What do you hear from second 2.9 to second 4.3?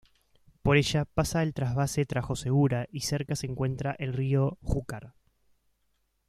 y cerca se encuentra el